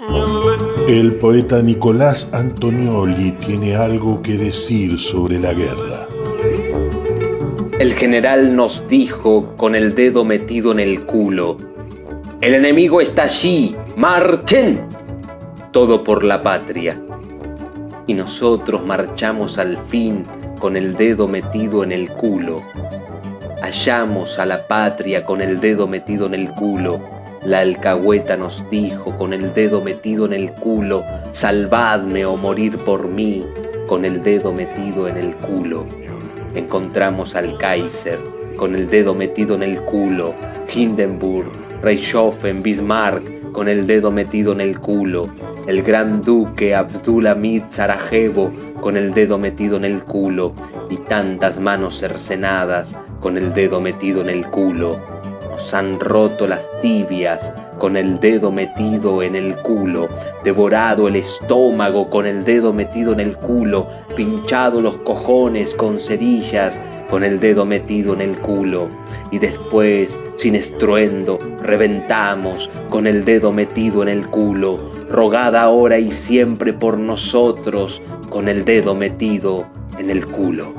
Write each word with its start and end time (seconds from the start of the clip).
El 0.00 1.16
poeta 1.16 1.60
Nicolás 1.60 2.28
Antonioli 2.32 3.32
tiene 3.32 3.74
algo 3.74 4.22
que 4.22 4.38
decir 4.38 4.96
sobre 5.00 5.40
la 5.40 5.52
guerra. 5.52 6.06
El 7.80 7.94
general 7.94 8.54
nos 8.54 8.86
dijo 8.86 9.56
con 9.56 9.74
el 9.74 9.96
dedo 9.96 10.24
metido 10.24 10.70
en 10.70 10.78
el 10.78 11.04
culo, 11.04 11.58
el 12.40 12.54
enemigo 12.54 13.00
está 13.00 13.24
allí, 13.24 13.74
marchen. 13.96 14.86
Todo 15.72 16.04
por 16.04 16.22
la 16.22 16.44
patria. 16.44 17.02
Y 18.06 18.14
nosotros 18.14 18.86
marchamos 18.86 19.58
al 19.58 19.78
fin 19.78 20.26
con 20.60 20.76
el 20.76 20.96
dedo 20.96 21.26
metido 21.26 21.82
en 21.82 21.90
el 21.90 22.08
culo. 22.10 22.62
Hallamos 23.62 24.38
a 24.38 24.46
la 24.46 24.68
patria 24.68 25.24
con 25.24 25.42
el 25.42 25.58
dedo 25.58 25.88
metido 25.88 26.26
en 26.26 26.34
el 26.34 26.50
culo 26.50 27.17
la 27.44 27.60
alcahueta 27.60 28.36
nos 28.36 28.68
dijo 28.70 29.16
con 29.16 29.32
el 29.32 29.52
dedo 29.52 29.80
metido 29.82 30.26
en 30.26 30.32
el 30.32 30.52
culo, 30.52 31.04
salvadme 31.30 32.24
o 32.26 32.36
morir 32.36 32.78
por 32.78 33.08
mí, 33.08 33.46
con 33.86 34.04
el 34.04 34.22
dedo 34.22 34.52
metido 34.52 35.08
en 35.08 35.16
el 35.16 35.34
culo. 35.36 35.86
Encontramos 36.54 37.34
al 37.34 37.56
Kaiser 37.58 38.18
con 38.56 38.74
el 38.74 38.90
dedo 38.90 39.14
metido 39.14 39.54
en 39.54 39.62
el 39.62 39.80
culo, 39.80 40.34
Hindenburg, 40.72 41.50
Reichshofen, 41.80 42.62
Bismarck 42.62 43.52
con 43.52 43.68
el 43.68 43.86
dedo 43.86 44.10
metido 44.10 44.52
en 44.52 44.60
el 44.60 44.80
culo, 44.80 45.30
el 45.66 45.82
gran 45.82 46.22
duque 46.22 46.74
Abdulhamid 46.74 47.64
Sarajevo 47.70 48.52
con 48.80 48.96
el 48.96 49.14
dedo 49.14 49.38
metido 49.38 49.76
en 49.76 49.84
el 49.84 50.02
culo 50.02 50.54
y 50.90 50.96
tantas 50.96 51.58
manos 51.60 51.98
cercenadas 51.98 52.94
con 53.20 53.36
el 53.36 53.52
dedo 53.54 53.80
metido 53.80 54.20
en 54.20 54.30
el 54.30 54.46
culo 54.46 55.17
han 55.72 56.00
roto 56.00 56.46
las 56.46 56.70
tibias 56.80 57.52
con 57.78 57.96
el 57.96 58.18
dedo 58.20 58.50
metido 58.50 59.22
en 59.22 59.34
el 59.36 59.56
culo, 59.56 60.08
devorado 60.44 61.08
el 61.08 61.16
estómago 61.16 62.10
con 62.10 62.26
el 62.26 62.44
dedo 62.44 62.72
metido 62.72 63.12
en 63.12 63.20
el 63.20 63.36
culo, 63.36 63.86
pinchado 64.16 64.80
los 64.80 64.96
cojones 64.96 65.74
con 65.74 65.98
cerillas 65.98 66.78
con 67.08 67.24
el 67.24 67.40
dedo 67.40 67.64
metido 67.64 68.12
en 68.14 68.20
el 68.20 68.38
culo. 68.38 68.88
Y 69.30 69.38
después, 69.38 70.20
sin 70.36 70.54
estruendo, 70.54 71.38
reventamos 71.62 72.70
con 72.90 73.06
el 73.06 73.24
dedo 73.24 73.52
metido 73.52 74.02
en 74.02 74.08
el 74.08 74.28
culo, 74.28 74.78
rogada 75.08 75.62
ahora 75.62 75.98
y 75.98 76.10
siempre 76.10 76.72
por 76.72 76.98
nosotros 76.98 78.02
con 78.28 78.48
el 78.48 78.64
dedo 78.64 78.94
metido 78.94 79.66
en 79.98 80.10
el 80.10 80.26
culo. 80.26 80.74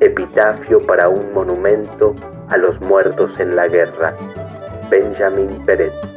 Epitafio 0.00 0.80
para 0.80 1.08
un 1.08 1.32
monumento 1.32 2.14
a 2.50 2.56
los 2.56 2.80
muertos 2.80 3.38
en 3.38 3.56
la 3.56 3.68
guerra. 3.68 4.14
Benjamin 4.90 5.64
Pérez. 5.66 6.07